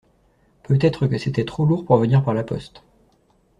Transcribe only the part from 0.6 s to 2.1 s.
Peut-être que c’était trop lourd pour